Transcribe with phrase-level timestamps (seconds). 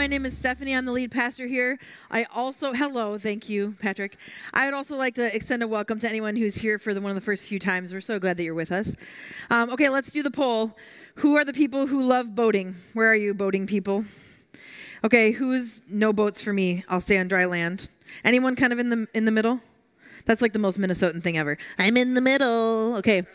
[0.00, 0.74] My name is Stephanie.
[0.74, 1.78] I'm the lead pastor here.
[2.10, 4.16] I also, hello, thank you, Patrick.
[4.54, 7.10] I would also like to extend a welcome to anyone who's here for the, one
[7.10, 7.92] of the first few times.
[7.92, 8.96] We're so glad that you're with us.
[9.50, 10.74] Um, okay, let's do the poll.
[11.16, 12.76] Who are the people who love boating?
[12.94, 14.06] Where are you, boating people?
[15.04, 16.82] Okay, who's no boats for me?
[16.88, 17.90] I'll stay on dry land.
[18.24, 19.60] Anyone kind of in the in the middle?
[20.24, 21.58] That's like the most Minnesotan thing ever.
[21.78, 22.96] I'm in the middle.
[22.96, 23.26] Okay,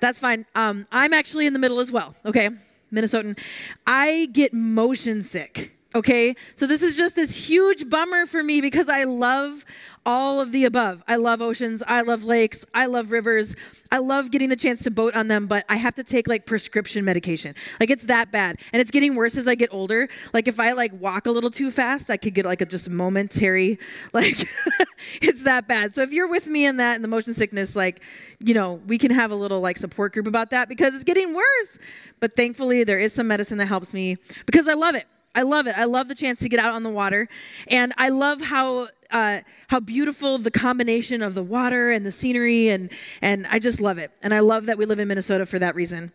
[0.00, 0.46] that's fine.
[0.54, 2.14] Um, I'm actually in the middle as well.
[2.24, 2.48] Okay,
[2.90, 3.38] Minnesotan.
[3.86, 5.75] I get motion sick.
[5.94, 9.64] Okay, so this is just this huge bummer for me because I love
[10.04, 11.02] all of the above.
[11.08, 13.54] I love oceans, I love lakes, I love rivers.
[13.90, 16.44] I love getting the chance to boat on them, but I have to take like
[16.44, 17.54] prescription medication.
[17.78, 18.58] Like it's that bad.
[18.72, 20.08] And it's getting worse as I get older.
[20.32, 22.90] Like if I like walk a little too fast, I could get like a just
[22.90, 23.78] momentary
[24.12, 24.48] like
[25.22, 25.94] it's that bad.
[25.94, 28.02] So if you're with me in that and the motion sickness like,
[28.40, 31.32] you know, we can have a little like support group about that because it's getting
[31.34, 31.78] worse.
[32.20, 35.06] But thankfully there is some medicine that helps me because I love it.
[35.36, 35.76] I love it.
[35.76, 37.28] I love the chance to get out on the water,
[37.68, 42.70] and I love how uh, how beautiful the combination of the water and the scenery,
[42.70, 44.10] and and I just love it.
[44.22, 46.10] And I love that we live in Minnesota for that reason.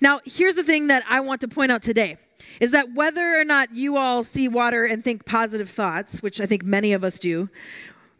[0.00, 2.16] Now, here's the thing that I want to point out today
[2.60, 6.46] is that whether or not you all see water and think positive thoughts, which I
[6.46, 7.50] think many of us do,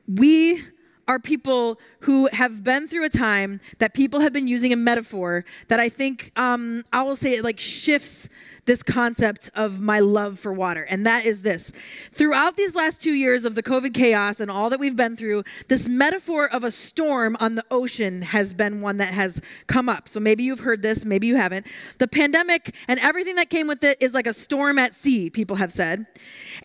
[0.07, 0.63] we
[1.09, 5.45] are people who have been through a time that people have been using a metaphor
[5.69, 8.29] that I think um, I will say it like shifts
[8.69, 11.73] this concept of my love for water, and that is this.
[12.13, 15.45] Throughout these last two years of the COVID chaos and all that we've been through,
[15.69, 20.07] this metaphor of a storm on the ocean has been one that has come up.
[20.07, 21.67] So maybe you've heard this, maybe you haven't.
[21.97, 25.57] The pandemic and everything that came with it is like a storm at sea, people
[25.57, 26.07] have said.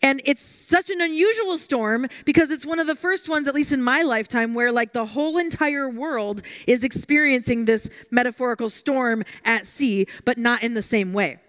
[0.01, 3.71] And it's such an unusual storm because it's one of the first ones, at least
[3.71, 9.67] in my lifetime, where like the whole entire world is experiencing this metaphorical storm at
[9.67, 11.39] sea, but not in the same way.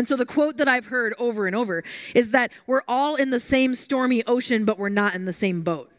[0.00, 1.84] And so the quote that I've heard over and over
[2.14, 5.60] is that we're all in the same stormy ocean, but we're not in the same
[5.60, 5.92] boat.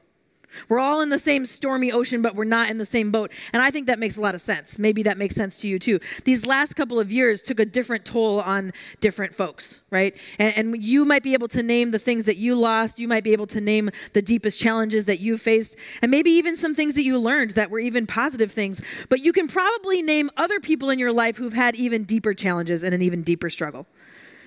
[0.70, 3.32] We're all in the same stormy ocean, but we're not in the same boat.
[3.54, 4.80] And I think that makes a lot of sense.
[4.80, 6.00] Maybe that makes sense to you too.
[6.26, 10.16] These last couple of years took a different toll on different folks, right?
[10.40, 12.98] And, and, you might be able to name the things that you lost.
[12.98, 16.58] You might be able to name the deepest challenges that you faced, and maybe even
[16.58, 18.82] some things that you learned that were even positive things.
[19.10, 22.84] But you can probably name other people in your life who've had even deeper challenges
[22.84, 23.86] and an even deeper struggle.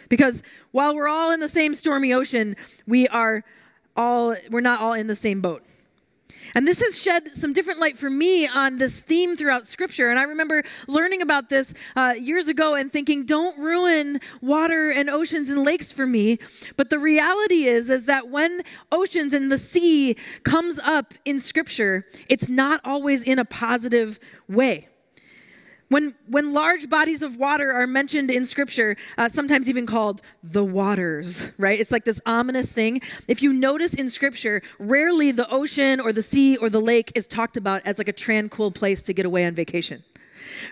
[0.08, 2.56] Because while we're all in the same stormy ocean,
[2.86, 3.44] we are
[3.96, 5.64] all, we're not all in the same boat.
[6.54, 10.10] And this has shed some different light for me on this theme throughout Scripture.
[10.10, 15.10] And I remember learning about this uh, years ago and thinking, don't ruin water and
[15.10, 16.38] oceans and lakes for me.
[16.76, 18.62] But the reality is, is that when
[18.92, 24.88] oceans and the sea comes up in Scripture, it's not always in a positive way.
[25.88, 30.64] When, when large bodies of water are mentioned in scripture, uh, sometimes even called the
[30.64, 31.78] waters, right?
[31.78, 33.02] It's like this ominous thing.
[33.28, 37.26] If you notice in scripture, rarely the ocean or the sea or the lake is
[37.26, 40.02] talked about as like a tranquil place to get away on vacation.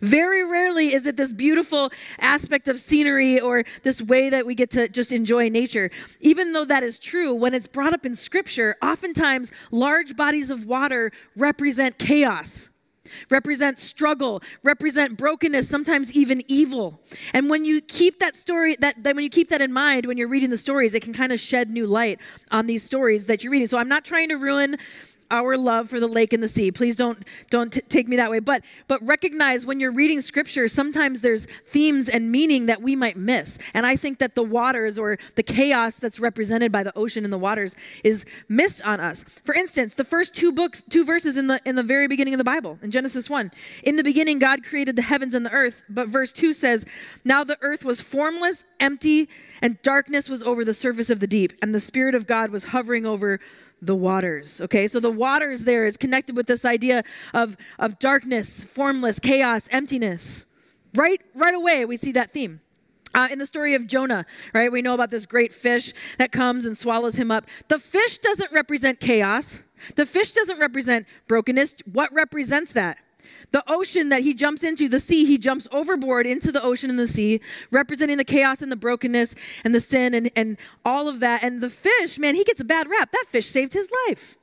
[0.01, 4.71] Very rarely is it this beautiful aspect of scenery or this way that we get
[4.73, 5.91] to just enjoy nature.
[6.21, 10.67] Even though that is true, when it's brought up in scripture, oftentimes large bodies of
[10.67, 12.71] water represent chaos
[13.31, 17.01] represent struggle, represent brokenness, sometimes even evil.
[17.33, 20.17] And when you keep that story, that, that when you keep that in mind when
[20.17, 22.19] you're reading the stories, it can kind of shed new light
[22.51, 23.69] on these stories that you're reading.
[23.69, 24.77] So I'm not trying to ruin
[25.33, 26.71] our love for the lake and the sea.
[26.71, 28.39] Please don't don't t- take me that way.
[28.39, 33.17] But but recognize when you're reading scripture, sometimes there's themes and meaning that we might
[33.17, 33.59] miss.
[33.75, 37.33] And I think that the waters or the chaos that's represented by the ocean and
[37.33, 39.25] the waters is missed on us.
[39.43, 42.39] For instance, the first two books, two verses in the in the very beginning of
[42.39, 43.51] the Bible, in Genesis 1.
[43.83, 46.85] In the beginning God created the heavens and the earth, but verse 2 says,
[47.25, 49.29] "Now the earth was formless, empty,
[49.63, 52.65] and darkness was over the surface of the deep, and the spirit of God was
[52.65, 53.41] hovering over
[53.83, 54.61] the waters.
[54.61, 57.03] Okay, so the waters there is connected with this idea
[57.35, 60.47] of, of darkness, formless, chaos, emptiness.
[60.95, 62.61] Right, right away, we see that theme.
[63.15, 64.25] Uh, in the story of Jonah,
[64.55, 67.47] right, we know about this great fish that comes and swallows him up.
[67.69, 69.59] The fish doesn't represent chaos.
[69.97, 71.75] The fish doesn't represent brokenness.
[71.91, 72.99] What represents that?
[73.53, 76.99] The ocean that he jumps into, the sea, he jumps overboard into the ocean and
[76.99, 77.41] the sea,
[77.71, 79.35] representing the chaos and the brokenness
[79.65, 81.43] and the sin and, and all of that.
[81.43, 83.13] And the fish, man, he gets a bad rap.
[83.13, 84.37] That fish saved his life.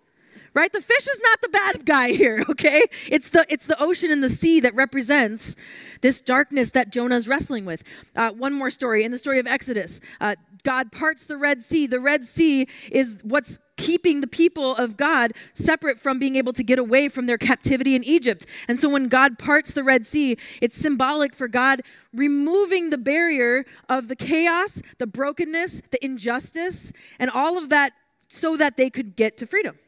[0.53, 0.73] Right?
[0.73, 2.83] The fish is not the bad guy here, okay?
[3.07, 5.55] It's the it's the ocean and the sea that represents
[6.01, 7.83] this darkness that Jonah's wrestling with.
[8.15, 9.99] Uh, one more story in the story of Exodus.
[10.19, 11.87] Uh, God parts the Red Sea.
[11.87, 16.63] The Red Sea is what's keeping the people of God separate from being able to
[16.63, 18.45] get away from their captivity in Egypt.
[18.67, 21.81] And so when God parts the Red Sea, it's symbolic for God
[22.13, 27.93] removing the barrier of the chaos, the brokenness, the injustice, and all of that
[28.27, 29.79] so that they could get to freedom.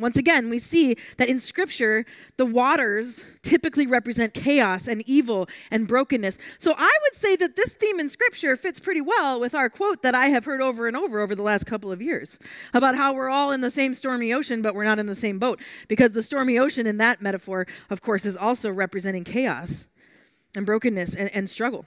[0.00, 2.06] Once again, we see that in Scripture,
[2.38, 6.38] the waters typically represent chaos and evil and brokenness.
[6.58, 10.02] So I would say that this theme in Scripture fits pretty well with our quote
[10.02, 12.38] that I have heard over and over over the last couple of years
[12.72, 15.38] about how we're all in the same stormy ocean, but we're not in the same
[15.38, 15.60] boat.
[15.86, 19.86] Because the stormy ocean, in that metaphor, of course, is also representing chaos
[20.56, 21.84] and brokenness and, and struggle.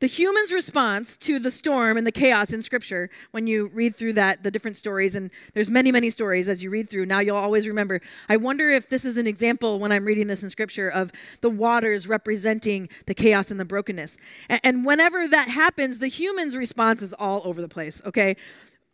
[0.00, 4.14] The human's response to the storm and the chaos in Scripture, when you read through
[4.14, 7.36] that, the different stories, and there's many, many stories as you read through, now you'll
[7.36, 8.00] always remember.
[8.26, 11.12] I wonder if this is an example when I'm reading this in Scripture of
[11.42, 14.16] the waters representing the chaos and the brokenness.
[14.48, 18.36] And, and whenever that happens, the human's response is all over the place, okay?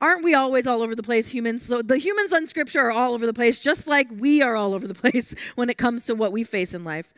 [0.00, 1.64] aren't we always all over the place, humans?
[1.64, 4.74] So the humans on scripture are all over the place, just like we are all
[4.74, 7.14] over the place when it comes to what we face in life.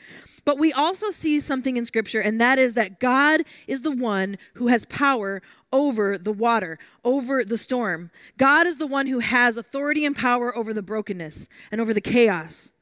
[0.48, 4.38] But we also see something in Scripture, and that is that God is the one
[4.54, 5.42] who has power
[5.74, 8.10] over the water, over the storm.
[8.38, 12.00] God is the one who has authority and power over the brokenness and over the
[12.00, 12.72] chaos.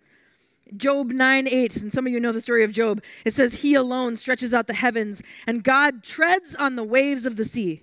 [0.77, 3.03] Job 9 8, and some of you know the story of Job.
[3.25, 7.35] It says, He alone stretches out the heavens, and God treads on the waves of
[7.35, 7.83] the sea.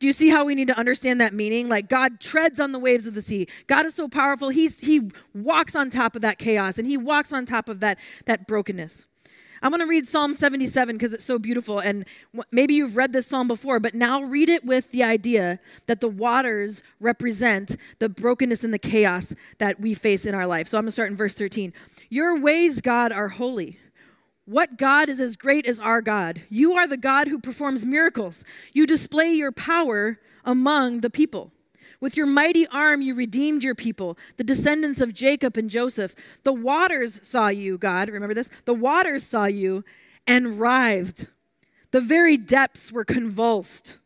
[0.00, 1.70] Do you see how we need to understand that meaning?
[1.70, 3.48] Like God treads on the waves of the sea.
[3.68, 4.50] God is so powerful.
[4.50, 7.98] He's, he walks on top of that chaos and he walks on top of that,
[8.26, 9.06] that brokenness.
[9.64, 11.78] I'm going to read Psalm 77 because it's so beautiful.
[11.78, 12.04] And
[12.52, 16.08] maybe you've read this psalm before, but now read it with the idea that the
[16.08, 20.68] waters represent the brokenness and the chaos that we face in our life.
[20.68, 21.72] So I'm going to start in verse 13.
[22.10, 23.78] Your ways, God, are holy.
[24.44, 26.42] What God is as great as our God?
[26.50, 28.44] You are the God who performs miracles.
[28.74, 31.53] You display your power among the people.
[32.04, 36.14] With your mighty arm, you redeemed your people, the descendants of Jacob and Joseph.
[36.42, 38.10] The waters saw you, God.
[38.10, 38.50] Remember this?
[38.66, 39.86] The waters saw you
[40.26, 41.28] and writhed.
[41.92, 44.00] The very depths were convulsed.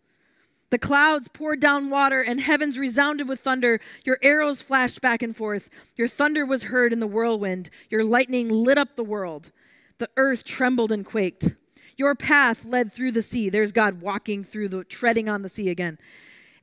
[0.70, 3.80] The clouds poured down water, and heavens resounded with thunder.
[4.04, 5.68] Your arrows flashed back and forth.
[5.96, 7.68] Your thunder was heard in the whirlwind.
[7.90, 9.50] Your lightning lit up the world.
[9.98, 11.56] The earth trembled and quaked.
[11.96, 13.48] Your path led through the sea.
[13.48, 15.98] There's God walking through the, treading on the sea again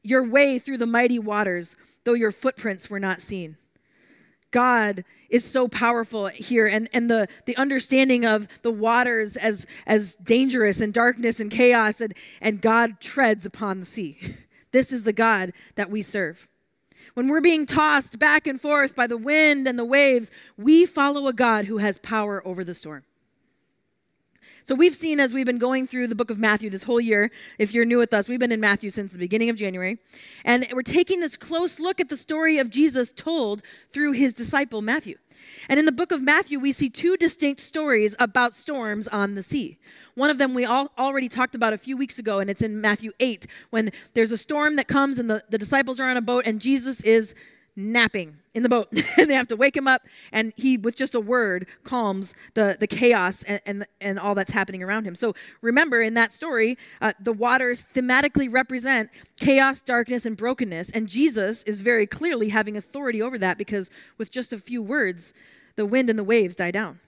[0.05, 3.57] your way through the mighty waters, though your footprints were not seen.
[4.51, 10.15] God is so powerful here, and, and the, the understanding of the waters as, as
[10.23, 14.17] dangerous and darkness and chaos, and, and God treads upon the sea.
[14.71, 16.49] This is the God that we serve.
[17.13, 21.27] When we're being tossed back and forth by the wind and the waves, we follow
[21.27, 23.05] a God who has power over the storm.
[24.67, 27.29] So we've seen as we've been going through the book of Matthew this whole year,
[27.59, 29.99] if you're new with us, we've been in Matthew since the beginning of January.
[30.43, 33.61] And we're taking this close look at the story of Jesus told
[33.93, 35.17] through his disciple Matthew.
[35.69, 39.43] And in the book of Matthew, we see two distinct stories about storms on the
[39.43, 39.77] sea.
[40.15, 42.81] One of them we all already talked about a few weeks ago, and it's in
[42.81, 46.21] Matthew 8, when there's a storm that comes and the, the disciples are on a
[46.21, 47.35] boat, and Jesus is
[47.75, 48.87] napping in the boat.
[49.17, 50.01] And they have to wake him up
[50.31, 54.51] and he with just a word calms the, the chaos and, and, and all that's
[54.51, 55.15] happening around him.
[55.15, 60.89] So remember in that story uh, the waters thematically represent chaos darkness and brokenness.
[60.91, 65.33] And jesus is very clearly having authority over that because with just a few words
[65.75, 66.99] the wind and the waves die down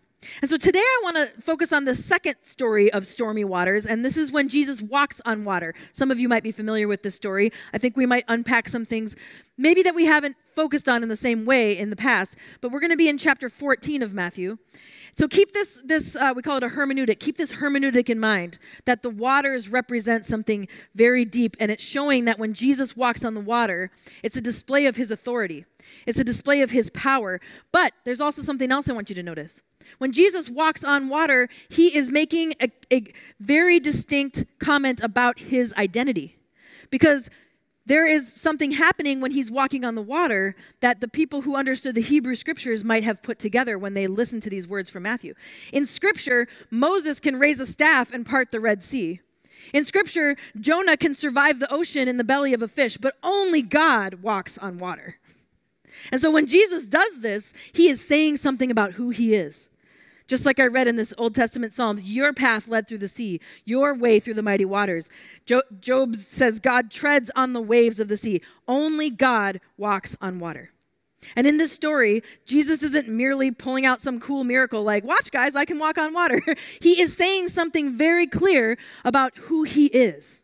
[0.42, 4.04] and so today I want to focus on the second story of stormy waters, and
[4.04, 5.76] this is when Jesus walks on water.
[5.94, 7.52] Some of you might be familiar with this story.
[7.74, 9.16] I think we might unpack some things
[9.58, 12.80] maybe that we haven't focused on in the same way in the past, but we're
[12.80, 14.58] going to be in chapter 14 of Matthew.
[15.18, 17.20] So keep this, this uh, we call it a hermeneutic.
[17.20, 22.26] Keep this hermeneutic in mind that the waters represent something very deep, and it's showing
[22.26, 23.90] that when Jesus walks on the water,
[24.22, 25.66] it's a display of his authority,
[26.06, 27.42] it's a display of his power.
[27.72, 29.62] But there's also something else I want you to notice.
[29.98, 33.06] When Jesus walks on water, he is making a, a
[33.40, 36.38] very distinct comment about his identity.
[36.92, 37.30] Because
[37.88, 41.96] there is something happening when he's walking on the water that the people who understood
[41.96, 45.34] the Hebrew scriptures might have put together when they listened to these words from Matthew.
[45.72, 49.22] In scripture, Moses can raise a staff and part the Red Sea.
[49.74, 53.62] In scripture, Jonah can survive the ocean in the belly of a fish, but only
[53.62, 55.18] God walks on water.
[56.12, 59.70] And so when Jesus does this, he is saying something about who he is.
[60.28, 63.40] Just like I read in this Old Testament Psalms, your path led through the sea,
[63.66, 65.10] your way through the mighty waters.
[65.46, 68.42] Job says, God treads on the waves of the sea.
[68.68, 70.72] Only God walks on water.
[71.36, 75.56] And in this story, Jesus isn't merely pulling out some cool miracle like, watch, guys,
[75.56, 76.42] I can walk on water.
[76.82, 80.42] he is saying something very clear about who he is.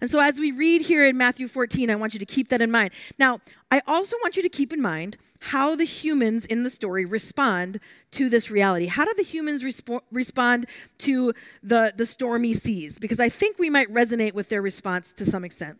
[0.00, 2.60] And so, as we read here in Matthew 14, I want you to keep that
[2.60, 2.92] in mind.
[3.18, 7.04] Now, I also want you to keep in mind how the humans in the story
[7.04, 7.80] respond
[8.12, 8.86] to this reality.
[8.86, 10.66] How do the humans respo- respond
[10.98, 12.98] to the, the stormy seas?
[12.98, 15.78] Because I think we might resonate with their response to some extent.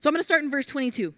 [0.00, 1.14] So, I'm going to start in verse 22,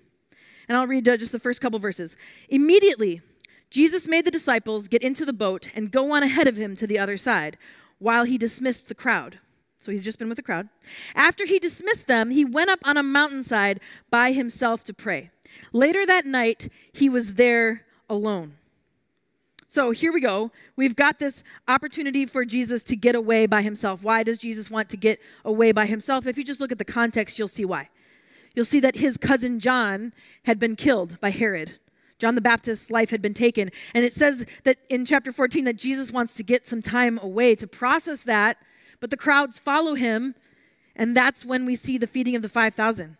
[0.68, 2.16] and I'll read uh, just the first couple verses.
[2.49, 3.23] Immediately,
[3.70, 6.87] Jesus made the disciples get into the boat and go on ahead of him to
[6.87, 7.58] the other side
[7.99, 9.38] while he dismissed the crowd.
[9.84, 10.70] So he's just been with the crowd.
[11.14, 15.30] After he dismissed them, he went up on a mountainside by himself to pray.
[15.74, 18.54] Later that night, he was there alone.
[19.68, 20.50] So here we go.
[20.74, 24.02] We've got this opportunity for Jesus to get away by himself.
[24.02, 26.26] Why does Jesus want to get away by himself?
[26.26, 27.90] If you just look at the context, you'll see why.
[28.54, 30.14] You'll see that his cousin John
[30.44, 31.78] had been killed by Herod.
[32.18, 33.70] John the Baptist's life had been taken.
[33.92, 37.54] And it says that in chapter 14 that Jesus wants to get some time away
[37.56, 38.56] to process that
[39.04, 40.34] but the crowds follow him,
[40.96, 43.18] and that's when we see the feeding of the 5,000.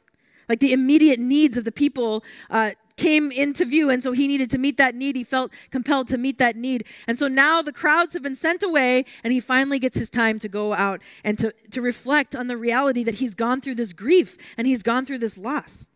[0.49, 4.51] Like the immediate needs of the people uh, came into view, and so he needed
[4.53, 5.15] to meet that need.
[5.15, 6.87] He felt compelled to meet that need.
[7.07, 10.39] And so now the crowds have been sent away, and he finally gets his time
[10.39, 13.93] to go out and to, to reflect on the reality that he's gone through this
[13.93, 15.87] grief and he's gone through this loss.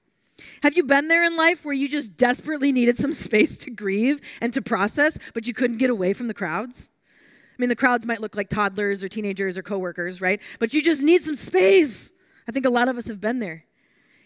[0.62, 4.20] Have you been there in life where you just desperately needed some space to grieve
[4.42, 6.90] and to process, but you couldn't get away from the crowds?
[7.58, 10.40] I mean, the crowds might look like toddlers or teenagers or coworkers, right?
[10.60, 12.12] But you just need some space.
[12.46, 13.64] I think a lot of us have been there.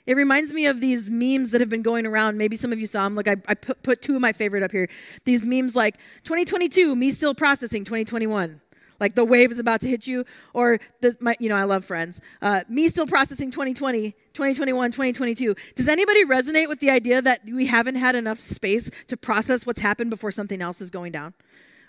[0.05, 2.37] It reminds me of these memes that have been going around.
[2.37, 3.15] Maybe some of you saw them.
[3.15, 4.89] Like I, I put, put two of my favorite up here.
[5.25, 8.61] These memes like 2022, me still processing 2021.
[9.01, 10.25] Like the wave is about to hit you,
[10.55, 12.21] or the, my, you know, I love Friends.
[12.41, 15.57] Uh, me still processing 2020, 2021, 2022.
[15.75, 19.81] Does anybody resonate with the idea that we haven't had enough space to process what's
[19.81, 21.35] happened before something else is going down?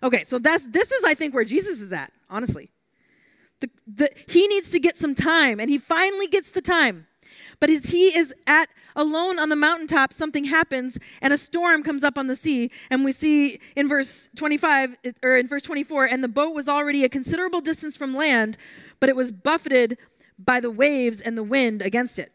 [0.03, 2.69] Okay, so that's this is I think where Jesus is at, honestly.
[3.61, 7.07] The, the, he needs to get some time, and he finally gets the time.
[7.61, 12.03] But as he is at alone on the mountaintop, something happens, and a storm comes
[12.03, 12.71] up on the sea.
[12.89, 17.05] And we see in verse 25 or in verse 24, and the boat was already
[17.05, 18.57] a considerable distance from land,
[18.99, 19.97] but it was buffeted
[20.37, 22.33] by the waves and the wind against it.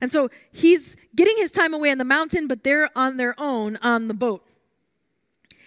[0.00, 3.76] And so he's getting his time away on the mountain, but they're on their own
[3.82, 4.44] on the boat.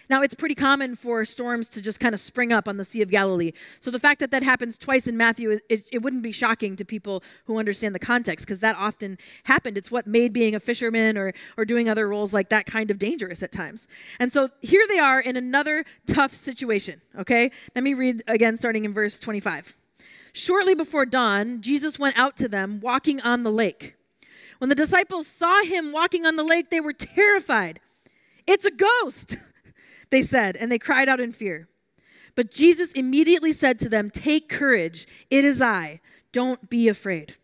[0.08, 3.02] Now, it's pretty common for storms to just kind of spring up on the Sea
[3.02, 3.52] of Galilee.
[3.80, 6.84] So the fact that that happens twice in Matthew, it, it wouldn't be shocking to
[6.84, 9.76] people who understand the context because that often happened.
[9.76, 12.98] It's what made being a fisherman or, or doing other roles like that kind of
[12.98, 13.88] dangerous at times.
[14.20, 17.50] And so here they are in another tough situation, okay?
[17.74, 19.76] Let me read again, starting in verse 25.
[20.32, 23.94] Shortly before dawn, Jesus went out to them walking on the lake.
[24.58, 27.80] When the disciples saw him walking on the lake, they were terrified.
[28.46, 29.36] It's a ghost!
[30.10, 31.68] They said, and they cried out in fear.
[32.34, 36.00] But Jesus immediately said to them, Take courage, it is I.
[36.32, 37.34] Don't be afraid.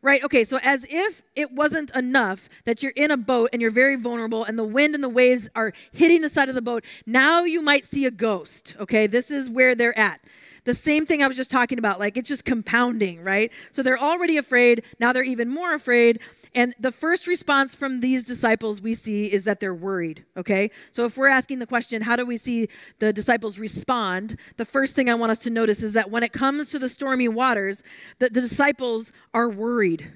[0.00, 0.22] Right?
[0.22, 3.96] Okay, so as if it wasn't enough that you're in a boat and you're very
[3.96, 7.42] vulnerable and the wind and the waves are hitting the side of the boat, now
[7.42, 8.76] you might see a ghost.
[8.78, 10.20] Okay, this is where they're at.
[10.68, 13.50] The same thing I was just talking about, like it's just compounding, right?
[13.72, 16.20] So they're already afraid, now they're even more afraid.
[16.54, 20.70] And the first response from these disciples we see is that they're worried, okay?
[20.92, 24.36] So if we're asking the question, how do we see the disciples respond?
[24.58, 26.90] The first thing I want us to notice is that when it comes to the
[26.90, 27.82] stormy waters,
[28.18, 30.12] the, the disciples are worried.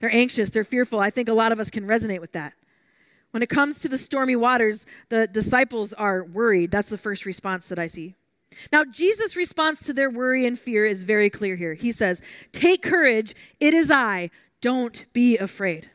[0.00, 0.98] They're anxious, they're fearful.
[0.98, 2.54] I think a lot of us can resonate with that.
[3.32, 6.70] When it comes to the stormy waters, the disciples are worried.
[6.70, 8.14] That's the first response that I see.
[8.72, 11.74] Now, Jesus' response to their worry and fear is very clear here.
[11.74, 14.30] He says, Take courage, it is I.
[14.60, 15.90] Don't be afraid.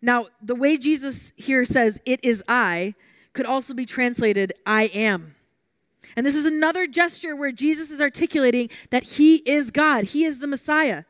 [0.00, 2.94] Now, the way Jesus here says, It is I,
[3.32, 5.34] could also be translated, I am.
[6.16, 10.38] And this is another gesture where Jesus is articulating that he is God, he is
[10.38, 11.04] the Messiah.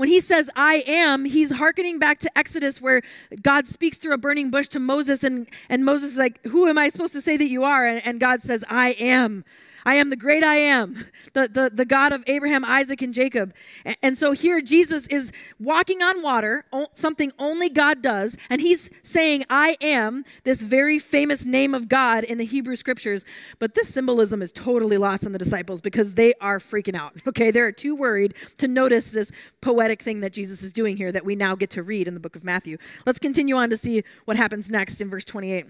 [0.00, 3.02] When he says, I am, he's hearkening back to Exodus where
[3.42, 6.78] God speaks through a burning bush to Moses, and, and Moses is like, Who am
[6.78, 7.86] I supposed to say that you are?
[7.86, 9.44] And, and God says, I am.
[9.84, 13.54] I am the great I am, the, the, the God of Abraham, Isaac, and Jacob.
[13.84, 18.90] And, and so here Jesus is walking on water, something only God does, and he's
[19.02, 23.24] saying, I am this very famous name of God in the Hebrew scriptures.
[23.58, 27.14] But this symbolism is totally lost on the disciples because they are freaking out.
[27.30, 31.24] Okay, they're too worried to notice this poetic thing that Jesus is doing here that
[31.24, 32.76] we now get to read in the book of Matthew.
[33.06, 35.66] Let's continue on to see what happens next in verse 28.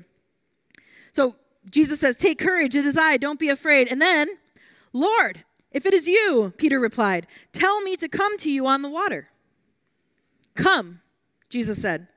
[1.13, 1.37] So
[1.69, 3.89] Jesus says, Take courage, it is I, don't be afraid.
[3.89, 4.29] And then,
[4.93, 8.89] Lord, if it is you, Peter replied, tell me to come to you on the
[8.89, 9.29] water.
[10.57, 11.01] Come,
[11.49, 12.09] Jesus said.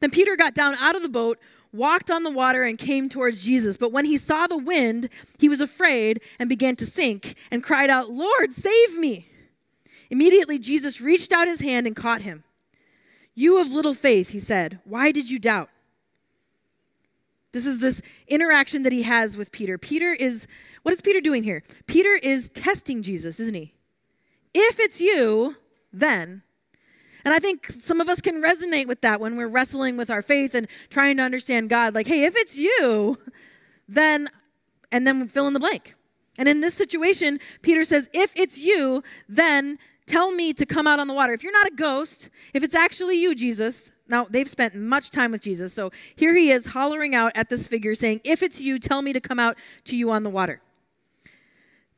[0.00, 1.38] Then Peter got down out of the boat,
[1.72, 3.76] walked on the water, and came towards Jesus.
[3.76, 7.90] But when he saw the wind, he was afraid and began to sink and cried
[7.90, 9.28] out, Lord, save me.
[10.10, 12.44] Immediately, Jesus reached out his hand and caught him.
[13.34, 15.68] You of little faith, he said, why did you doubt?
[17.58, 19.78] This is this interaction that he has with Peter.
[19.78, 20.46] Peter is,
[20.84, 21.64] what is Peter doing here?
[21.88, 23.74] Peter is testing Jesus, isn't he?
[24.54, 25.56] If it's you,
[25.92, 26.42] then.
[27.24, 30.22] And I think some of us can resonate with that when we're wrestling with our
[30.22, 31.96] faith and trying to understand God.
[31.96, 33.18] Like, hey, if it's you,
[33.88, 34.28] then,
[34.92, 35.96] and then fill in the blank.
[36.38, 41.00] And in this situation, Peter says, if it's you, then tell me to come out
[41.00, 41.32] on the water.
[41.32, 45.32] If you're not a ghost, if it's actually you, Jesus, now, they've spent much time
[45.32, 45.74] with Jesus.
[45.74, 49.12] So here he is hollering out at this figure saying, If it's you, tell me
[49.12, 50.60] to come out to you on the water.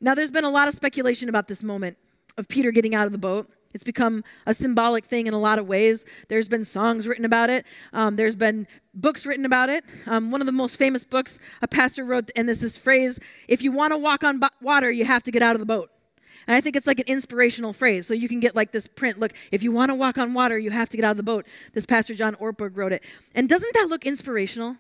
[0.00, 1.96] Now, there's been a lot of speculation about this moment
[2.36, 3.48] of Peter getting out of the boat.
[3.72, 6.04] It's become a symbolic thing in a lot of ways.
[6.28, 7.64] There's been songs written about it.
[7.92, 9.84] Um, there's been books written about it.
[10.06, 13.62] Um, one of the most famous books a pastor wrote, and this is phrase if
[13.62, 15.90] you want to walk on water, you have to get out of the boat.
[16.50, 18.08] And I think it's like an inspirational phrase.
[18.08, 20.58] So you can get like this print look, if you want to walk on water,
[20.58, 21.46] you have to get out of the boat.
[21.74, 23.04] This Pastor John Ortberg wrote it.
[23.36, 24.76] And doesn't that look inspirational?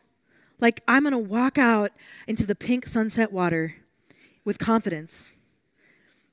[0.58, 1.92] Like, I'm going to walk out
[2.26, 3.76] into the pink sunset water
[4.44, 5.36] with confidence.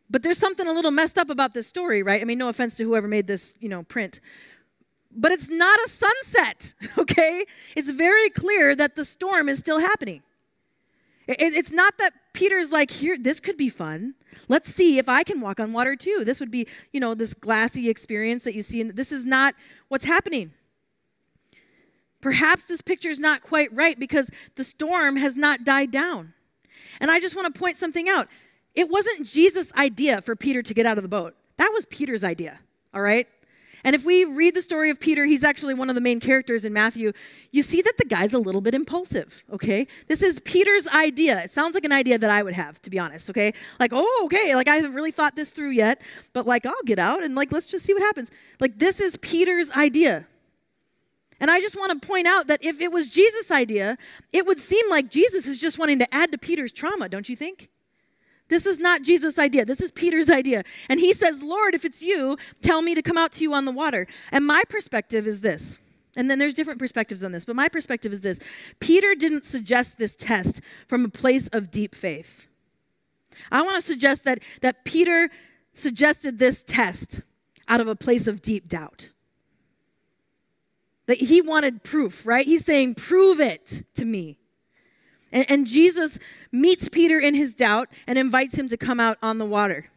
[0.10, 2.20] But there's something a little messed up about this story, right?
[2.20, 4.20] I mean, no offense to whoever made this, you know, print.
[5.12, 7.46] But it's not a sunset, okay?
[7.76, 10.24] It's very clear that the storm is still happening.
[11.28, 14.14] It's not that Peter's like, here, this could be fun.
[14.48, 16.22] Let's see if I can walk on water too.
[16.24, 18.80] This would be, you know, this glassy experience that you see.
[18.80, 19.56] And this is not
[19.88, 20.54] what's happening.
[22.22, 26.36] Perhaps this picture is not quite right because the storm has not died down.
[27.00, 28.28] And I just want to point something out.
[28.76, 31.36] It wasn't Jesus' idea for Peter to get out of the boat.
[31.58, 32.60] That was Peter's idea,
[32.94, 33.28] all right?
[33.84, 36.66] And if we read the story of Peter, he's actually one of the main characters
[36.66, 37.14] in Matthew.
[37.52, 39.88] You see that the guy's a little bit impulsive, okay?
[40.08, 41.44] This is Peter's idea.
[41.44, 43.54] It sounds like an idea that I would have, to be honest, okay?
[43.80, 46.02] Like, oh, okay, like I haven't really thought this through yet,
[46.34, 48.30] but like I'll get out and like let's just see what happens.
[48.60, 50.26] Like this is Peter's idea.
[51.40, 53.98] And I just want to point out that if it was Jesus' idea,
[54.34, 57.36] it would seem like Jesus is just wanting to add to Peter's trauma, don't you
[57.36, 57.70] think?
[58.50, 59.66] This is not Jesus' idea.
[59.66, 60.64] This is Peter's idea.
[60.90, 63.66] And he says, Lord, if it's you, tell me to come out to you on
[63.66, 64.08] the water.
[64.32, 65.80] And my perspective is this.
[66.16, 68.40] And then there's different perspectives on this, but my perspective is this
[68.80, 72.48] Peter didn't suggest this test from a place of deep faith.
[73.52, 75.30] I want to suggest that, that Peter
[75.76, 77.22] suggested this test
[77.68, 79.10] out of a place of deep doubt.
[81.06, 82.46] That he wanted proof, right?
[82.46, 84.40] He's saying, Prove it to me.
[85.32, 86.20] And, and Jesus
[86.52, 89.88] meets Peter in his doubt and invites him to come out on the water.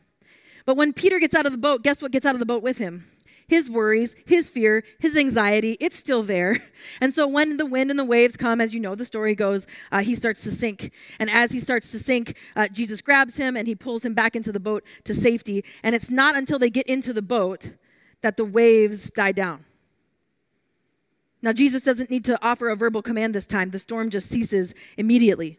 [0.64, 2.62] But when Peter gets out of the boat, guess what gets out of the boat
[2.62, 3.07] with him?
[3.49, 6.61] His worries, his fear, his anxiety, it's still there.
[7.03, 9.66] And so when the wind and the waves come, as you know, the story goes,
[9.93, 10.93] uh, he starts to sink.
[11.19, 14.35] And as he starts to sink, uh, Jesus grabs him and he pulls him back
[14.35, 15.62] into the boat to safety.
[15.83, 17.73] And it's not until they get into the boat
[18.23, 19.66] that the waves die down.
[21.42, 24.74] Now, Jesus doesn't need to offer a verbal command this time, the storm just ceases
[24.96, 25.59] immediately.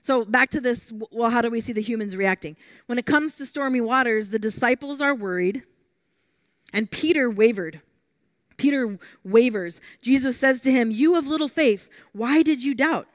[0.00, 2.56] So, back to this well, how do we see the humans reacting?
[2.86, 5.62] When it comes to stormy waters, the disciples are worried,
[6.72, 7.80] and Peter wavered.
[8.56, 9.80] Peter wavers.
[10.02, 13.08] Jesus says to him, You of little faith, why did you doubt?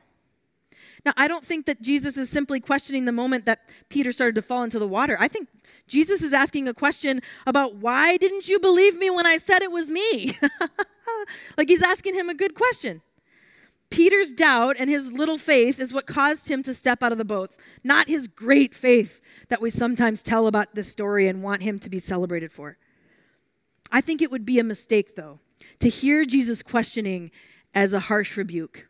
[1.05, 4.41] Now, I don't think that Jesus is simply questioning the moment that Peter started to
[4.41, 5.15] fall into the water.
[5.19, 5.47] I think
[5.87, 9.71] Jesus is asking a question about why didn't you believe me when I said it
[9.71, 10.37] was me?
[11.57, 13.01] like he's asking him a good question.
[13.89, 17.25] Peter's doubt and his little faith is what caused him to step out of the
[17.25, 17.51] boat,
[17.83, 21.89] not his great faith that we sometimes tell about this story and want him to
[21.89, 22.77] be celebrated for.
[23.89, 25.39] I think it would be a mistake, though,
[25.79, 27.31] to hear Jesus questioning
[27.73, 28.87] as a harsh rebuke.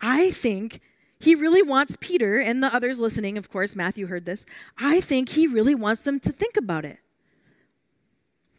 [0.00, 0.80] I think
[1.18, 4.46] he really wants Peter and the others listening, of course, Matthew heard this.
[4.78, 6.98] I think he really wants them to think about it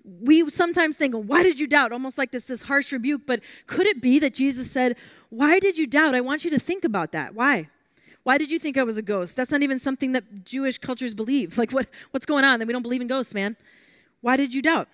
[0.04, 1.92] we sometimes think, why did you doubt?
[1.92, 3.22] Almost like this, this harsh rebuke.
[3.26, 4.96] But could it be that Jesus said,
[5.30, 6.16] why did you doubt?
[6.16, 7.36] I want you to think about that.
[7.36, 7.70] Why?
[8.24, 9.36] Why did you think I was a ghost?
[9.36, 11.58] That's not even something that Jewish cultures believe.
[11.58, 12.60] Like, what, what's going on?
[12.60, 13.56] That we don't believe in ghosts, man.
[14.22, 14.88] Why did you doubt?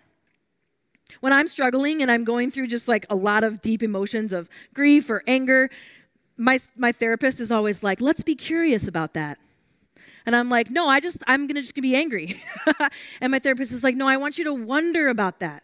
[1.20, 4.50] When I'm struggling and I'm going through just like a lot of deep emotions of
[4.74, 5.70] grief or anger,
[6.38, 9.38] my, my therapist is always like, let's be curious about that.
[10.26, 12.42] And I'm like, no, I just, I'm going to just be angry.
[13.22, 15.64] and my therapist is like, no, I want you to wonder about that.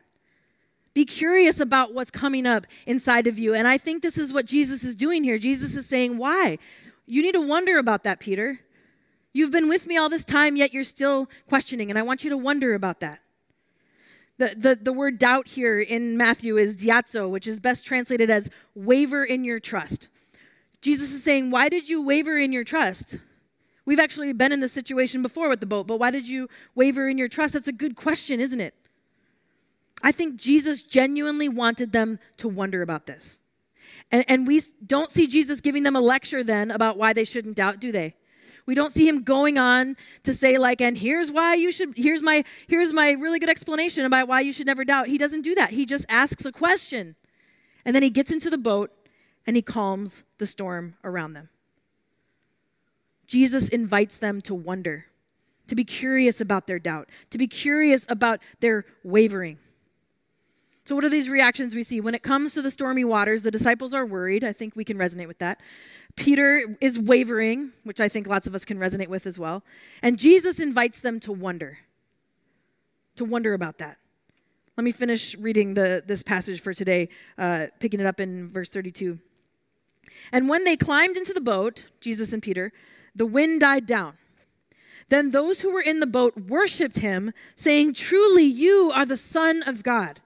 [0.94, 3.54] Be curious about what's coming up inside of you.
[3.54, 5.40] And I think this is what Jesus is doing here.
[5.40, 6.58] Jesus is saying, why?
[7.06, 8.60] You need to wonder about that, Peter.
[9.34, 11.90] You've been with me all this time, yet you're still questioning.
[11.90, 13.20] And I want you to wonder about that.
[14.38, 18.50] The, the, the word doubt here in Matthew is distazo, which is best translated as
[18.76, 20.08] waver in your trust.
[20.82, 23.18] Jesus is saying, Why did you waver in your trust?
[23.86, 27.10] We've actually been in this situation before with the boat, but why did you waver
[27.10, 27.54] in your trust?
[27.54, 28.76] That's a good question, isn't it?
[30.04, 33.40] I think Jesus genuinely wanted them to wonder about this.
[34.12, 37.56] And, and we don't see Jesus giving them a lecture then about why they shouldn't
[37.56, 38.16] doubt, do they?
[38.66, 42.22] We don't see him going on to say like, and here's why you should, here's
[42.22, 45.08] my, here's my really good explanation about why you should never doubt.
[45.08, 45.72] He doesn't do that.
[45.72, 47.16] He just asks a question.
[47.86, 48.92] And then he gets into the boat
[49.48, 51.50] and he calms the storm around them.
[53.32, 55.06] Jesus invites them to wonder,
[55.68, 59.58] to be curious about their doubt, to be curious about their wavering.
[60.84, 62.02] So, what are these reactions we see?
[62.02, 64.44] When it comes to the stormy waters, the disciples are worried.
[64.44, 65.62] I think we can resonate with that.
[66.18, 69.64] Peter is wavering, which I think lots of us can resonate with as well.
[70.02, 71.78] And Jesus invites them to wonder,
[73.16, 73.98] to wonder about that.
[74.76, 78.68] Let me finish reading the, this passage for today, uh, picking it up in verse
[78.68, 79.20] 32.
[80.34, 82.74] And when they climbed into the boat, Jesus and Peter,
[83.16, 84.18] the wind died down.
[85.10, 89.62] Then those who were in the boat worshiped him, saying, Truly, you are the Son
[89.64, 90.22] of God.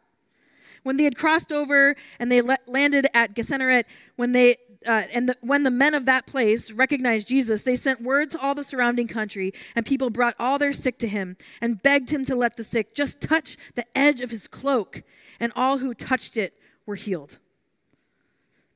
[0.84, 5.38] When they had crossed over and they landed at Gennesaret, when they uh, and the,
[5.42, 9.08] when the men of that place recognized Jesus, they sent word to all the surrounding
[9.08, 12.64] country, and people brought all their sick to him and begged him to let the
[12.64, 15.02] sick just touch the edge of his cloak,
[15.40, 16.54] and all who touched it
[16.86, 17.40] were healed.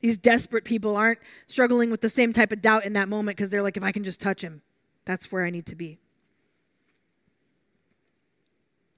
[0.02, 3.50] These desperate people aren't struggling with the same type of doubt in that moment because
[3.50, 4.62] they're like, if I can just touch him,
[5.06, 6.00] that's where I need to be.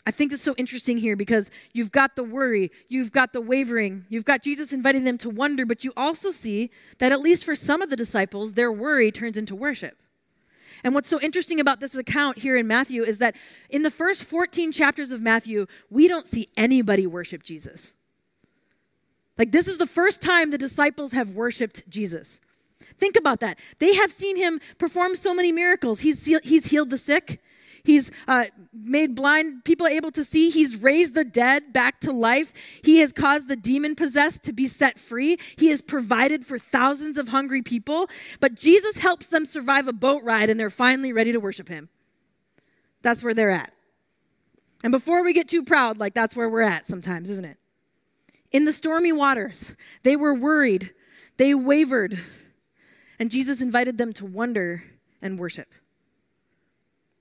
[0.06, 4.06] I think it's so interesting here because you've got the worry, you've got the wavering,
[4.10, 7.56] you've got Jesus inviting them to wonder, but you also see that at least for
[7.56, 9.98] some of the disciples, their worry turns into worship.
[10.84, 13.36] And what's so interesting about this account here in Matthew is that
[13.70, 17.94] in the first 14 chapters of Matthew, we don't see anybody worship Jesus.
[19.38, 22.42] Like, this is the first time the disciples have worshiped Jesus.
[23.00, 23.58] Think about that.
[23.80, 26.02] They have seen him perform so many miracles.
[26.02, 27.42] He's, he's healed the sick,
[27.84, 30.50] He's uh, made blind people able to see.
[30.50, 32.54] He's raised the dead back to life.
[32.84, 35.38] He has caused the demon possessed to be set free.
[35.58, 38.10] He has provided for thousands of hungry people.
[38.40, 41.90] But Jesus helps them survive a boat ride, and they're finally ready to worship him.
[43.02, 43.74] That's where they're at.
[44.84, 47.58] And before we get too proud, like that's where we're at sometimes, isn't it?
[48.52, 50.92] In the stormy waters, they were worried,
[51.38, 52.20] they wavered,
[53.18, 54.84] and Jesus invited them to wonder
[55.22, 55.70] and worship.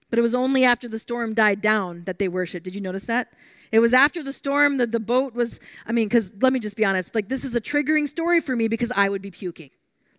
[0.09, 2.65] But it was only after the storm died down that they worshiped.
[2.65, 3.33] Did you notice that?
[3.71, 6.77] It was after the storm that the boat was, I mean, because let me just
[6.77, 9.71] be honest, like this is a triggering story for me because I would be puking.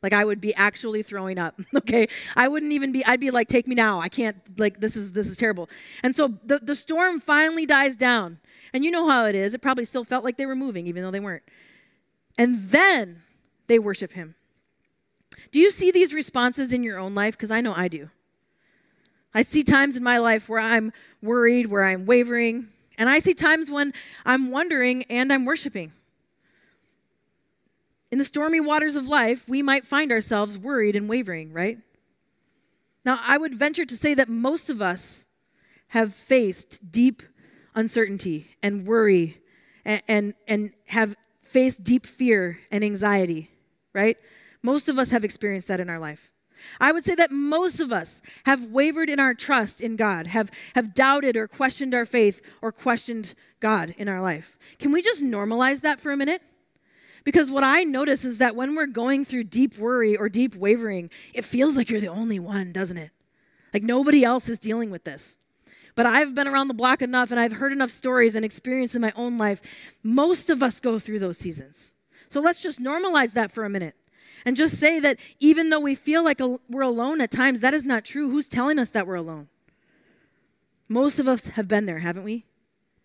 [0.04, 1.60] Like I would be actually throwing up.
[1.76, 2.08] Okay.
[2.36, 4.00] I wouldn't even be, I'd be like, take me now.
[4.00, 5.68] I can't, like, this is this is terrible.
[6.04, 8.40] And so the, the storm finally dies down.
[8.74, 9.54] And you know how it is.
[9.54, 11.44] It probably still felt like they were moving, even though they weren't.
[12.38, 13.24] And then
[13.68, 14.36] they worship him.
[15.52, 17.36] Do you see these responses in your own life?
[17.36, 18.10] Because I know I do.
[19.34, 23.34] I see times in my life where I'm worried, where I'm wavering, and I see
[23.34, 23.94] times when
[24.26, 25.94] I'm wondering and I'm worshiping.
[28.12, 31.80] In the stormy waters of life, we might find ourselves worried and wavering, right?
[33.06, 35.24] Now, I would venture to say that most of us
[35.88, 37.24] have faced deep
[37.74, 39.38] uncertainty and worry
[39.86, 43.50] and, and, and have faced deep fear and anxiety,
[43.94, 44.18] right?
[44.62, 46.30] Most of us have experienced that in our life.
[46.80, 50.52] I would say that most of us have wavered in our trust in God, have,
[50.76, 54.58] have doubted or questioned our faith or questioned God in our life.
[54.78, 56.44] Can we just normalize that for a minute?
[57.24, 61.10] Because what I notice is that when we're going through deep worry or deep wavering,
[61.34, 63.12] it feels like you're the only one, doesn't it?
[63.74, 65.38] Like nobody else is dealing with this.
[65.94, 69.02] But I've been around the block enough and I've heard enough stories and experience in
[69.02, 69.62] my own life.
[70.04, 71.92] Most of us go through those seasons.
[72.30, 73.96] So let's just normalize that for a minute.
[74.46, 77.86] And just say that even though we feel like we're alone at times, that is
[77.86, 78.32] not true.
[78.32, 79.50] Who's telling us that we're alone?
[80.88, 82.46] Most of us have been there, haven't we?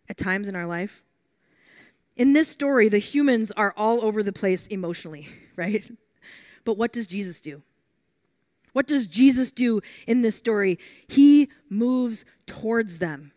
[0.09, 1.03] At times in our life.
[2.17, 5.85] In this story, the humans are all over the place emotionally, right?
[6.65, 7.63] But what does Jesus do?
[8.73, 10.79] What does Jesus do in this story?
[11.09, 13.33] He moves towards them.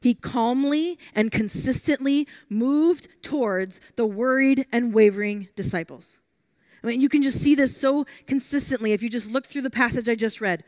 [0.00, 6.20] He calmly and consistently moved towards the worried and wavering disciples.
[6.82, 9.70] I mean, you can just see this so consistently if you just look through the
[9.70, 10.62] passage I just read.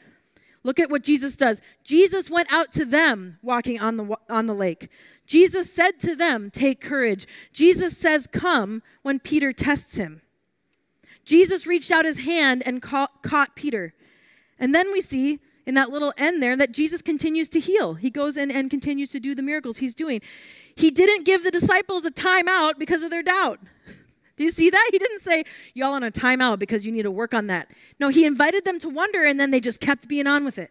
[0.68, 1.62] Look at what Jesus does.
[1.82, 4.90] Jesus went out to them walking on the, on the lake.
[5.26, 7.26] Jesus said to them, Take courage.
[7.54, 10.20] Jesus says, Come when Peter tests him.
[11.24, 13.94] Jesus reached out his hand and caught, Peter.
[14.58, 17.94] And then we see in that little end there that Jesus continues to heal.
[17.94, 20.20] He goes in and continues to do the miracles he's doing.
[20.76, 23.60] He didn't give the disciples a timeout because of their doubt.
[24.38, 24.88] Do you see that?
[24.92, 27.72] He didn't say, y'all on a timeout because you need to work on that.
[27.98, 30.70] No, he invited them to wonder and then they just kept being on with it.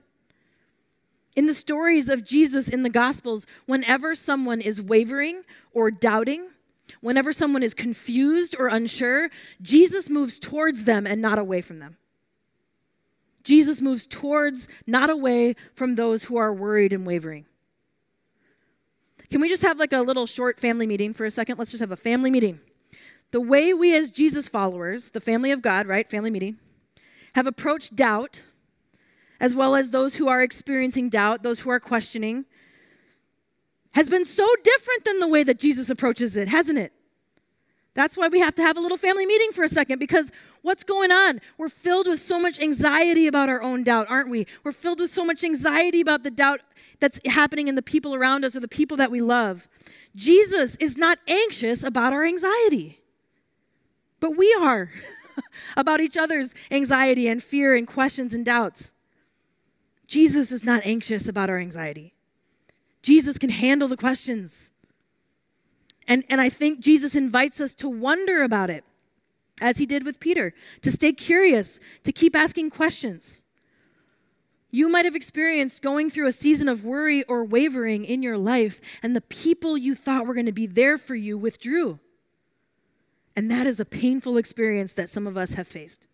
[1.36, 6.48] In the stories of Jesus in the Gospels, whenever someone is wavering or doubting,
[7.02, 9.30] whenever someone is confused or unsure,
[9.62, 11.98] Jesus moves towards them and not away from them.
[13.44, 17.46] Jesus moves towards, not away from those who are worried and wavering.
[19.30, 21.60] Can we just have like a little short family meeting for a second?
[21.60, 22.62] Let's just have a family meeting.
[23.32, 26.58] The way we, as Jesus followers, the family of God, right, family meeting,
[27.36, 28.42] have approached doubt
[29.40, 32.46] as well as those who are experiencing doubt, those who are questioning,
[33.92, 36.94] has been so different than the way that Jesus approaches it, hasn't it?
[37.94, 40.84] That's why we have to have a little family meeting for a second because what's
[40.84, 41.42] going on?
[41.58, 44.46] We're filled with so much anxiety about our own doubt, aren't we?
[44.64, 46.62] We're filled with so much anxiety about the doubt
[47.00, 49.68] that's happening in the people around us or the people that we love.
[50.16, 53.00] Jesus is not anxious about our anxiety,
[54.20, 54.92] but we are
[55.78, 58.92] about each other's anxiety and fear and questions and doubts.
[60.08, 62.14] Jesus is not anxious about our anxiety.
[63.02, 64.72] Jesus can handle the questions.
[66.08, 68.86] And, and I think Jesus invites us to wonder about it,
[69.60, 73.42] as he did with Peter, to stay curious, to keep asking questions.
[74.72, 78.80] You might have experienced going through a season of worry or wavering in your life,
[79.02, 82.00] and the people you thought were going to be there for you withdrew.
[83.38, 86.08] And that is a painful experience that some of us have faced.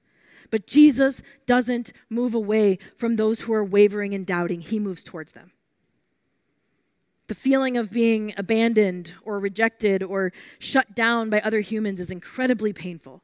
[0.51, 5.31] But Jesus doesn't move away from those who are wavering and doubting, he moves towards
[5.31, 5.53] them.
[7.29, 12.73] The feeling of being abandoned or rejected or shut down by other humans is incredibly
[12.73, 13.23] painful.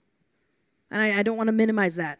[0.89, 2.19] And I, I don't want to minimize that.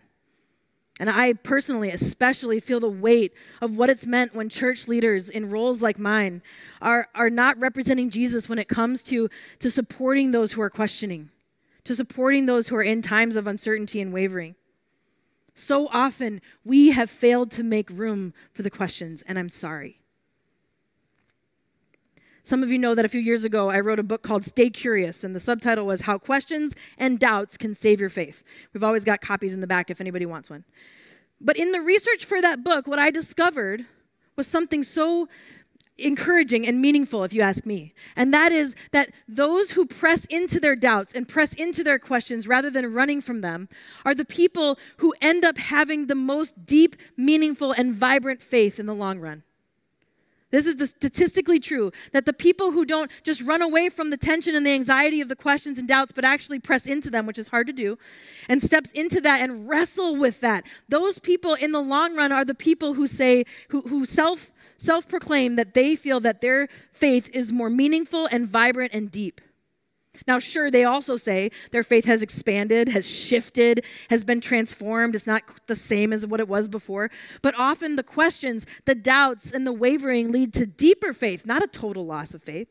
[0.99, 5.49] And I personally, especially, feel the weight of what it's meant when church leaders in
[5.49, 6.41] roles like mine
[6.81, 11.29] are, are not representing Jesus when it comes to, to supporting those who are questioning,
[11.85, 14.55] to supporting those who are in times of uncertainty and wavering.
[15.53, 19.99] So often we have failed to make room for the questions, and I'm sorry.
[22.43, 24.69] Some of you know that a few years ago I wrote a book called Stay
[24.69, 28.43] Curious, and the subtitle was How Questions and Doubts Can Save Your Faith.
[28.73, 30.63] We've always got copies in the back if anybody wants one.
[31.41, 33.85] But in the research for that book, what I discovered
[34.35, 35.27] was something so
[35.99, 37.93] encouraging and meaningful, if you ask me.
[38.15, 42.47] And that is that those who press into their doubts and press into their questions
[42.47, 43.69] rather than running from them
[44.05, 48.85] are the people who end up having the most deep, meaningful, and vibrant faith in
[48.85, 49.43] the long run.
[50.51, 54.17] This is the statistically true that the people who don't just run away from the
[54.17, 57.37] tension and the anxiety of the questions and doubts, but actually press into them, which
[57.37, 57.97] is hard to do,
[58.47, 62.45] and steps into that and wrestle with that, those people in the long run are
[62.45, 67.29] the people who say, who, who self self proclaim that they feel that their faith
[67.33, 69.41] is more meaningful and vibrant and deep.
[70.27, 75.15] Now, sure, they also say their faith has expanded, has shifted, has been transformed.
[75.15, 77.09] It's not the same as what it was before.
[77.41, 81.67] But often the questions, the doubts, and the wavering lead to deeper faith, not a
[81.67, 82.67] total loss of faith.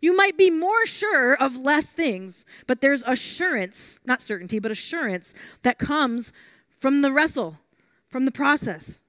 [0.00, 5.32] You might be more sure of less things, but there's assurance, not certainty, but assurance
[5.62, 6.32] that comes
[6.78, 7.58] from the wrestle,
[8.08, 9.00] from the process.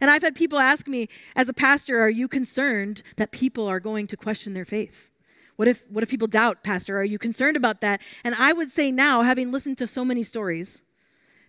[0.00, 3.80] And I've had people ask me, as a pastor, are you concerned that people are
[3.80, 5.10] going to question their faith?
[5.56, 6.98] What if, what if people doubt, Pastor?
[6.98, 8.00] Are you concerned about that?
[8.24, 10.82] And I would say now, having listened to so many stories,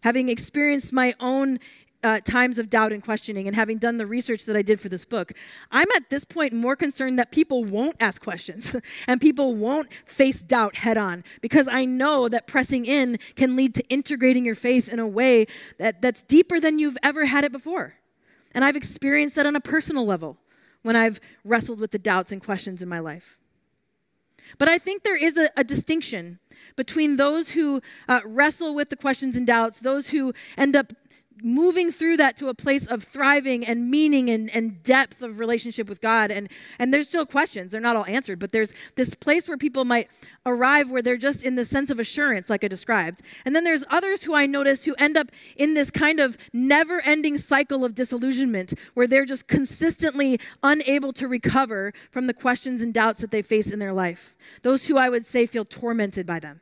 [0.02, 1.60] having experienced my own
[2.04, 4.90] uh, times of doubt and questioning, and having done the research that I did for
[4.90, 5.32] this book,
[5.72, 8.76] I'm at this point more concerned that people won't ask questions
[9.08, 13.74] and people won't face doubt head on because I know that pressing in can lead
[13.76, 15.48] to integrating your faith in a way
[15.80, 17.96] that, that's deeper than you've ever had it before.
[18.54, 20.38] And I've experienced that on a personal level
[20.82, 23.38] when I've wrestled with the doubts and questions in my life.
[24.58, 26.40] But I think there is a, a distinction
[26.76, 30.94] between those who uh, wrestle with the questions and doubts, those who end up
[31.44, 35.90] moving through that to a place of thriving and meaning and, and depth of relationship
[35.90, 36.32] with God.
[36.32, 39.84] And, and there's still questions, they're not all answered, but there's this place where people
[39.84, 40.08] might
[40.46, 43.22] arrive where they're just in the sense of assurance, like I described.
[43.46, 47.02] And then there's others who I notice who end up in this kind of never
[47.02, 52.94] ending cycle of disillusionment where they're just consistently unable to recover from the questions and
[52.94, 54.36] doubts that they face in their life.
[54.62, 56.62] Those who I would say feel tormented by them.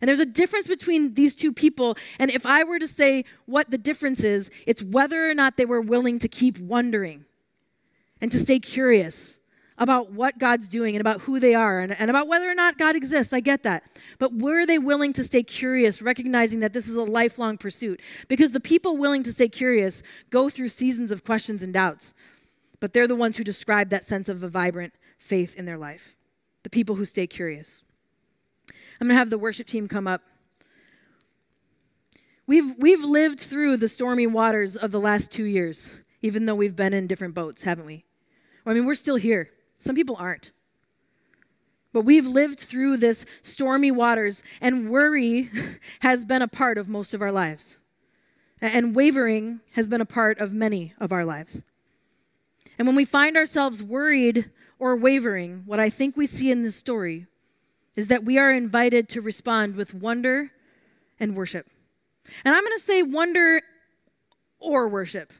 [0.00, 1.96] And there's a difference between these two people.
[2.18, 5.64] And if I were to say what the difference is, it's whether or not they
[5.64, 7.24] were willing to keep wondering
[8.20, 9.38] and to stay curious
[9.78, 12.78] about what God's doing and about who they are and, and about whether or not
[12.78, 13.32] God exists.
[13.32, 13.84] I get that.
[14.18, 18.00] But were they willing to stay curious, recognizing that this is a lifelong pursuit?
[18.28, 22.14] Because the people willing to stay curious go through seasons of questions and doubts,
[22.80, 26.16] but they're the ones who describe that sense of a vibrant faith in their life.
[26.62, 27.82] The people who stay curious.
[29.00, 30.22] I'm going to have the worship team come up.
[32.46, 36.76] We've, we've lived through the stormy waters of the last two years, even though we've
[36.76, 38.04] been in different boats, haven't we?
[38.64, 39.50] I mean, we're still here.
[39.78, 40.52] Some people aren't.
[41.92, 45.50] But we've lived through this stormy waters, and worry
[46.00, 47.78] has been a part of most of our lives.
[48.60, 51.62] And wavering has been a part of many of our lives.
[52.78, 56.76] And when we find ourselves worried or wavering, what I think we see in this
[56.76, 57.26] story
[57.96, 60.52] is that we are invited to respond with wonder
[61.18, 61.66] and worship.
[62.44, 63.60] And I'm going to say wonder
[64.58, 65.32] or worship.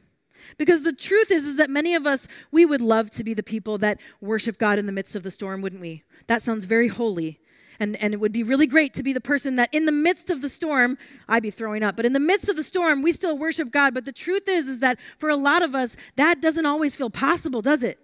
[0.57, 3.43] Because the truth is, is that many of us, we would love to be the
[3.43, 6.03] people that worship God in the midst of the storm, wouldn't we?
[6.27, 7.39] That sounds very holy.
[7.79, 10.29] And, and it would be really great to be the person that in the midst
[10.31, 13.11] of the storm, I'd be throwing up, but in the midst of the storm, we
[13.11, 13.93] still worship God.
[13.93, 17.11] But the truth is, is that for a lot of us, that doesn't always feel
[17.11, 17.99] possible, does it?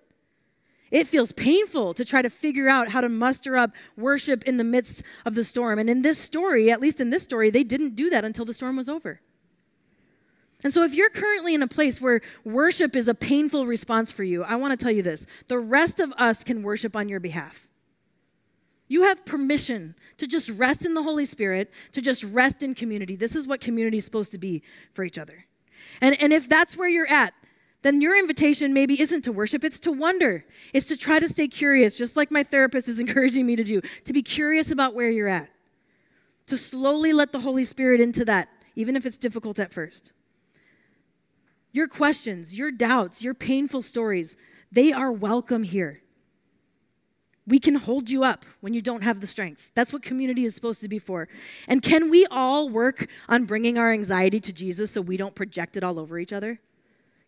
[0.94, 4.64] It feels painful to try to figure out how to muster up worship in the
[4.64, 5.80] midst of the storm.
[5.80, 8.54] And in this story, at least in this story, they didn't do that until the
[8.54, 9.20] storm was over.
[10.64, 14.24] And so, if you're currently in a place where worship is a painful response for
[14.24, 17.20] you, I want to tell you this the rest of us can worship on your
[17.20, 17.68] behalf.
[18.88, 23.16] You have permission to just rest in the Holy Spirit, to just rest in community.
[23.16, 24.62] This is what community is supposed to be
[24.94, 25.46] for each other.
[26.02, 27.34] And, and if that's where you're at,
[27.84, 30.46] then your invitation maybe isn't to worship, it's to wonder.
[30.74, 33.82] It's to try to stay curious, just like my therapist is encouraging me to do,
[34.06, 35.50] to be curious about where you're at.
[36.48, 40.12] To slowly let the Holy Spirit into that, even if it's difficult at first.
[41.72, 44.38] Your questions, your doubts, your painful stories,
[44.72, 46.02] they are welcome here.
[47.46, 49.72] We can hold you up when you don't have the strength.
[49.76, 51.28] That's what community is supposed to be for.
[51.68, 55.76] And can we all work on bringing our anxiety to Jesus so we don't project
[55.76, 56.60] it all over each other?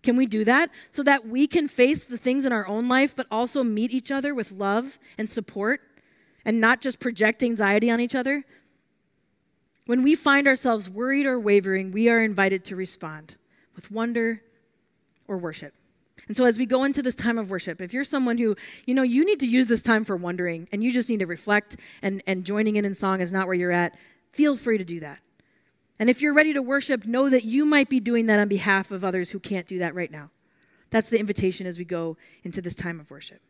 [0.06, 3.16] Can we do that so that we can face the things in our own life,
[3.16, 5.82] but also meet each other with love and support
[6.46, 8.46] and not just project anxiety on each other?
[9.88, 13.36] When we find ourselves worried or wavering, we are invited to respond
[13.76, 14.44] with wonder
[15.28, 15.74] or worship.
[16.28, 18.94] And so, as we go into this time of worship, if you're someone who, you
[18.94, 21.78] know, you need to use this time for wondering and you just need to reflect
[22.04, 23.98] and, and joining in in song is not where you're at,
[24.34, 25.20] feel free to do that.
[25.98, 28.92] And if you're ready to worship, know that you might be doing that on behalf
[28.92, 30.30] of others who can't do that right now.
[30.90, 33.42] That's the invitation as we go into this time of worship.